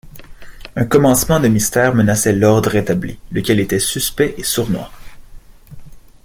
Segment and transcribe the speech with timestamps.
[0.75, 4.89] Un commencement de mystère menaçait «l’ordre établi», lequel était suspect et sournois.